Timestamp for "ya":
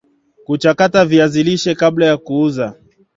2.05-2.17